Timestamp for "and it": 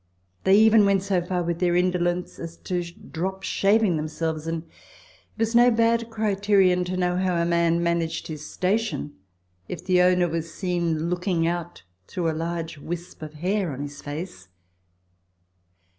4.47-4.69